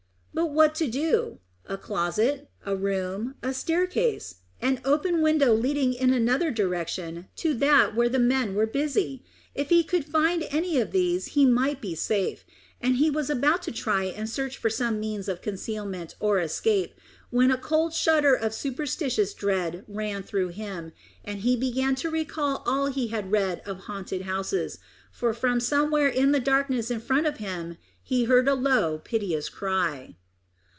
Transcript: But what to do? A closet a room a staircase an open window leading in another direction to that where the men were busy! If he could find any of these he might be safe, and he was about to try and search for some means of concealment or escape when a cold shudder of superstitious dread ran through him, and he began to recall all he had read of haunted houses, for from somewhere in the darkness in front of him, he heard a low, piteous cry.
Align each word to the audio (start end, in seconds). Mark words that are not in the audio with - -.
But 0.33 0.51
what 0.51 0.75
to 0.75 0.87
do? 0.87 1.39
A 1.67 1.77
closet 1.77 2.49
a 2.65 2.75
room 2.75 3.35
a 3.43 3.53
staircase 3.53 4.35
an 4.61 4.81
open 4.83 5.21
window 5.21 5.53
leading 5.53 5.93
in 5.93 6.11
another 6.13 6.49
direction 6.51 7.27
to 7.37 7.53
that 7.55 7.95
where 7.95 8.09
the 8.09 8.17
men 8.19 8.55
were 8.55 8.65
busy! 8.65 9.23
If 9.53 9.69
he 9.69 9.83
could 9.83 10.03
find 10.05 10.43
any 10.49 10.79
of 10.79 10.91
these 10.91 11.27
he 11.27 11.45
might 11.45 11.79
be 11.79 11.93
safe, 11.95 12.43
and 12.79 12.95
he 12.95 13.09
was 13.11 13.29
about 13.29 13.61
to 13.63 13.71
try 13.71 14.05
and 14.05 14.27
search 14.27 14.57
for 14.57 14.69
some 14.69 14.99
means 14.99 15.27
of 15.27 15.41
concealment 15.43 16.15
or 16.19 16.39
escape 16.39 16.95
when 17.29 17.51
a 17.51 17.57
cold 17.57 17.93
shudder 17.93 18.33
of 18.33 18.53
superstitious 18.53 19.33
dread 19.33 19.83
ran 19.87 20.23
through 20.23 20.49
him, 20.49 20.91
and 21.23 21.39
he 21.41 21.55
began 21.55 21.93
to 21.95 22.09
recall 22.09 22.63
all 22.65 22.87
he 22.87 23.07
had 23.09 23.31
read 23.31 23.61
of 23.65 23.81
haunted 23.81 24.23
houses, 24.23 24.79
for 25.11 25.33
from 25.33 25.59
somewhere 25.59 26.07
in 26.09 26.31
the 26.31 26.39
darkness 26.39 26.89
in 26.89 26.99
front 26.99 27.27
of 27.27 27.37
him, 27.37 27.77
he 28.01 28.23
heard 28.23 28.47
a 28.47 28.55
low, 28.55 28.97
piteous 29.03 29.47
cry. 29.47 30.15